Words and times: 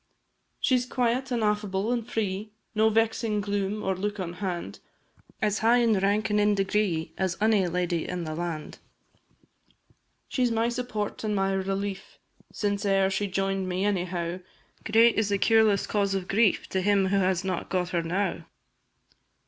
She 0.59 0.79
's 0.79 0.87
quiet, 0.87 1.31
an' 1.31 1.43
affable, 1.43 1.91
an' 1.93 2.01
free, 2.01 2.53
No 2.73 2.89
vexing 2.89 3.39
gloom 3.39 3.83
or 3.83 3.95
look 3.95 4.19
at 4.19 4.33
hand, 4.33 4.79
As 5.43 5.59
high 5.59 5.77
in 5.77 5.99
rank 5.99 6.31
and 6.31 6.39
in 6.39 6.55
degree 6.55 7.13
As 7.19 7.37
any 7.39 7.67
lady 7.67 8.07
in 8.07 8.23
the 8.23 8.33
land; 8.33 8.79
She 10.27 10.43
's 10.43 10.49
my 10.49 10.69
support 10.69 11.23
and 11.23 11.35
my 11.35 11.53
relief, 11.53 12.17
Since 12.51 12.83
e'er 12.83 13.11
she 13.11 13.27
join'd 13.27 13.67
me, 13.69 13.85
any 13.85 14.05
how; 14.05 14.39
Great 14.91 15.19
is 15.19 15.29
the 15.29 15.37
cureless 15.37 15.85
cause 15.85 16.15
of 16.15 16.27
grief 16.27 16.67
To 16.69 16.81
him 16.81 17.09
who 17.09 17.17
has 17.17 17.43
not 17.43 17.69
got 17.69 17.89
her 17.89 18.01
now! 18.01 18.45